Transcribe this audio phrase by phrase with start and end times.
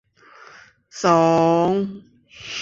[1.01, 1.19] สอ
[1.67, 1.69] ง